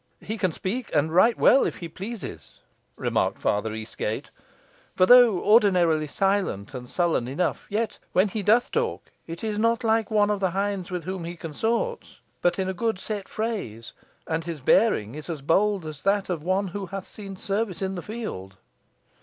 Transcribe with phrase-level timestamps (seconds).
[0.21, 2.57] "He can speak, and right well if he pleases,"
[2.95, 4.31] remarked Father Eastgate;
[4.95, 9.83] "for though ordinarily silent and sullen enough, yet when he doth talk it is not
[9.83, 13.93] like one of the hinds with whom he consorts, but in good set phrase;
[14.25, 17.93] and his bearing is as bold as that of one who hath seen service in
[17.93, 18.57] the field."